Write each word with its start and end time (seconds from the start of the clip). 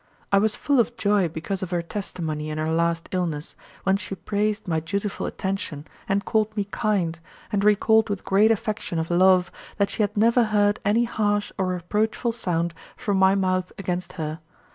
I 0.31 0.39
was 0.39 0.55
full 0.55 0.79
of 0.79 0.97
joy 0.97 1.29
because 1.29 1.61
of 1.61 1.69
her 1.69 1.83
testimony 1.83 2.49
in 2.49 2.57
her 2.57 2.71
last 2.71 3.07
illness, 3.11 3.55
when 3.83 3.97
she 3.97 4.15
praised 4.15 4.67
my 4.67 4.79
dutiful 4.79 5.27
attention 5.27 5.85
and 6.09 6.25
called 6.25 6.57
me 6.57 6.63
kind, 6.71 7.19
and 7.51 7.63
recalled 7.63 8.09
with 8.09 8.23
great 8.23 8.49
affection 8.49 8.97
of 8.97 9.11
love 9.11 9.51
that 9.77 9.91
she 9.91 10.01
had 10.01 10.17
never 10.17 10.45
heard 10.45 10.79
any 10.83 11.03
harsh 11.03 11.51
or 11.55 11.67
reproachful 11.67 12.31
sound 12.31 12.73
from 12.97 13.17
my 13.17 13.35
mouth 13.35 13.71
against 13.77 14.13
her. 14.13 14.39